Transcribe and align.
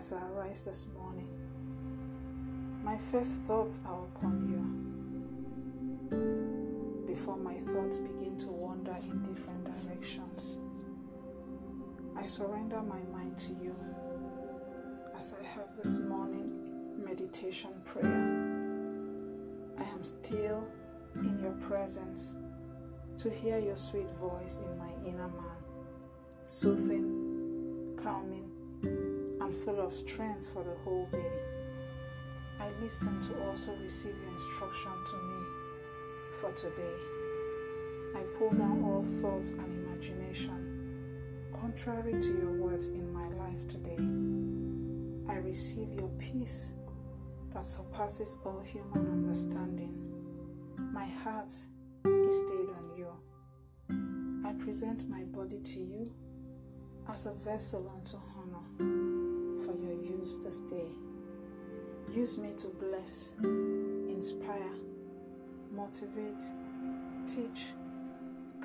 rise 0.00 0.62
this 0.62 0.86
morning, 0.96 1.28
my 2.84 2.96
first 2.96 3.42
thoughts 3.42 3.80
are 3.84 4.04
upon 4.04 4.46
you. 4.48 4.62
Before 7.04 7.36
my 7.36 7.54
thoughts 7.54 7.98
begin 7.98 8.38
to 8.38 8.46
wander 8.46 8.96
in 9.02 9.20
different 9.22 9.64
directions, 9.64 10.58
I 12.16 12.26
surrender 12.26 12.80
my 12.80 13.02
mind 13.12 13.38
to 13.38 13.52
you 13.54 13.74
as 15.16 15.34
I 15.34 15.44
have 15.44 15.76
this 15.76 15.98
morning 15.98 16.94
meditation 17.04 17.70
prayer. 17.84 18.06
I 19.78 19.82
am 19.82 20.04
still 20.04 20.64
in 21.16 21.40
your 21.42 21.56
presence 21.68 22.36
to 23.16 23.30
hear 23.30 23.58
your 23.58 23.76
sweet 23.76 24.10
voice 24.20 24.60
in 24.64 24.78
my 24.78 24.92
inner 25.04 25.26
man, 25.26 25.64
soothing, 26.44 27.98
calming, 28.00 29.07
and 29.48 29.56
full 29.56 29.80
of 29.80 29.94
strength 29.94 30.50
for 30.52 30.62
the 30.62 30.74
whole 30.84 31.08
day. 31.10 31.32
I 32.60 32.70
listen 32.82 33.18
to 33.22 33.46
also 33.46 33.74
receive 33.82 34.14
your 34.22 34.30
instruction 34.30 34.92
to 35.06 35.16
me 35.22 35.42
for 36.38 36.50
today. 36.50 36.96
I 38.14 38.24
pull 38.38 38.50
down 38.50 38.84
all 38.84 39.02
thoughts 39.02 39.52
and 39.52 39.86
imagination 39.86 41.48
contrary 41.58 42.12
to 42.12 42.38
your 42.38 42.52
words 42.60 42.88
in 42.88 43.10
my 43.10 43.28
life 43.28 43.66
today. 43.68 43.96
I 45.32 45.38
receive 45.38 45.94
your 45.94 46.10
peace 46.18 46.72
that 47.54 47.64
surpasses 47.64 48.38
all 48.44 48.60
human 48.60 49.10
understanding. 49.10 49.94
My 50.92 51.06
heart 51.06 51.46
is 51.46 51.66
stayed 52.04 52.68
on 52.76 52.92
you. 52.98 54.46
I 54.46 54.52
present 54.62 55.08
my 55.08 55.22
body 55.24 55.60
to 55.60 55.80
you 55.80 56.12
as 57.10 57.24
a 57.24 57.32
vessel 57.32 57.90
unto 57.94 58.18
use 60.18 60.38
this 60.38 60.58
day. 60.58 60.90
Use 62.12 62.38
me 62.38 62.54
to 62.56 62.68
bless, 62.68 63.34
inspire, 63.42 64.74
motivate, 65.72 66.42
teach, 67.26 67.68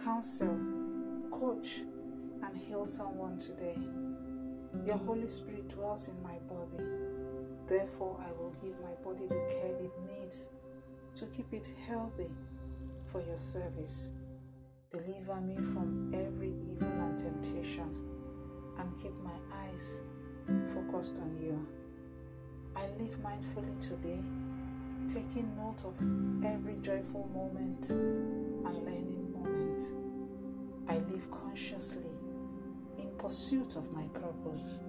counsel, 0.04 0.58
coach, 1.32 1.82
and 2.44 2.58
heal 2.58 2.86
someone 2.86 3.38
today. 3.38 3.78
Your 4.86 4.98
Holy 4.98 5.30
Spirit 5.30 5.70
dwells 5.70 6.08
in 6.08 6.22
my 6.24 6.38
body. 6.48 6.84
Therefore, 7.68 8.20
I 8.26 8.32
will 8.32 8.54
give 8.62 8.80
my 8.82 8.94
body 9.04 9.28
the 9.28 9.36
care 9.36 9.76
it 9.80 9.92
needs 10.06 10.50
to 11.16 11.26
keep 11.28 11.54
it 11.54 11.72
healthy 11.88 12.32
for 13.06 13.22
your 13.22 13.38
service. 13.38 14.10
Deliver 14.92 15.42
me 15.42 15.56
from 15.56 16.12
every 16.14 16.54
evil 16.70 16.88
and 16.88 17.18
temptation 17.18 17.96
and 18.80 19.02
keep 19.02 19.18
my 19.20 19.38
eyes 19.54 20.02
focused 21.04 21.22
on 21.22 21.38
you. 21.38 21.68
I 22.76 22.88
live 22.98 23.18
mindfully 23.22 23.78
today, 23.80 24.22
taking 25.08 25.54
note 25.58 25.84
of 25.84 25.98
every 26.46 26.76
joyful 26.82 27.30
moment 27.34 27.90
and 27.90 28.86
learning 28.86 29.34
moment. 29.34 29.82
I 30.88 31.00
live 31.12 31.30
consciously 31.30 32.16
in 32.98 33.12
pursuit 33.18 33.76
of 33.76 33.92
my 33.92 34.04
purpose. 34.14 34.80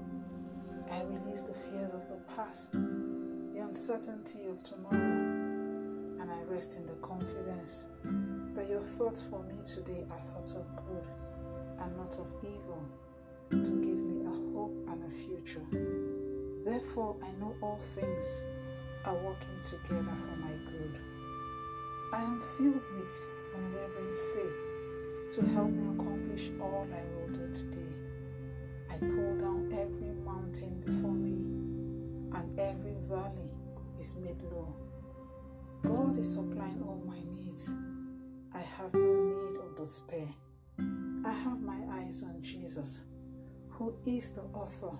I 0.91 1.03
release 1.03 1.45
the 1.45 1.55
fears 1.55 1.92
of 1.92 2.09
the 2.09 2.20
past, 2.37 2.73
the 2.73 3.61
uncertainty 3.61 4.47
of 4.47 4.62
tomorrow, 4.62 4.97
and 6.20 6.31
I 6.31 6.42
rest 6.45 6.77
in 6.77 6.87
the 6.87 6.95
confidence 6.97 7.89
that 8.55 8.69
your 8.69 8.83
thoughts 8.83 9.20
for 9.20 9.42
me 9.42 9.57
today 9.67 10.05
are 10.11 10.20
thoughts 10.20 10.55
of 10.55 10.65
good 10.77 11.07
and 11.81 11.97
not 11.97 12.12
of 12.19 12.27
evil, 12.42 12.87
Therefore, 16.65 17.17
I 17.23 17.31
know 17.33 17.55
all 17.61 17.79
things 17.79 18.45
are 19.05 19.14
working 19.17 19.58
together 19.69 20.17
for 20.17 20.35
my 20.36 20.52
good. 20.64 20.98
I 22.11 22.23
am 22.23 22.41
filled 22.57 22.80
with 22.97 23.27
unwavering 23.55 24.17
faith 24.35 25.35
to 25.35 25.47
help 25.52 25.70
me 25.70 25.95
accomplish 25.95 26.48
all 26.58 26.86
I 26.91 27.02
will 27.14 27.29
do 27.29 27.52
today. 27.52 27.92
I 28.91 28.97
pull 28.97 29.36
down 29.36 29.69
every 29.73 30.14
mountain 30.25 30.80
before 30.80 31.13
me, 31.13 31.52
and 32.33 32.58
every 32.58 32.96
valley 33.11 33.51
is 34.01 34.14
made 34.17 34.41
low. 34.42 34.75
God 35.83 36.19
is 36.19 36.33
supplying 36.33 36.83
all 36.83 37.02
my 37.07 37.19
needs. 37.35 37.73
I 38.55 38.61
have 38.61 38.95
no 38.95 39.01
need 39.01 39.58
of 39.61 39.77
despair. 39.77 40.29
I 41.27 41.33
have 41.33 41.61
my 41.61 41.81
eyes 41.91 42.23
on 42.23 42.41
Jesus, 42.41 43.02
who 43.69 43.95
is 44.07 44.31
the 44.31 44.42
author 44.55 44.96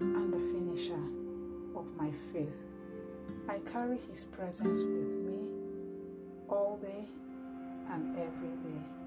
and 0.00 0.32
the 0.32 0.38
finisher 0.38 1.00
of 1.76 1.94
my 1.96 2.10
faith. 2.32 2.64
I 3.48 3.58
carry 3.60 3.98
His 3.98 4.24
presence 4.24 4.82
with 4.82 5.24
me 5.24 5.50
all 6.48 6.78
day 6.82 7.04
and 7.90 8.16
every 8.16 8.56
day. 8.62 9.05